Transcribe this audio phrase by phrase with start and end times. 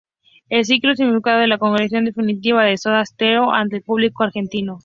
[0.49, 4.79] El disco significó la consagración definitiva de Soda Stereo ante el público argentino.